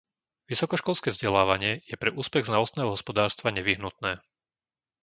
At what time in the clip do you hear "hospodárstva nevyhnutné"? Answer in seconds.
2.95-4.11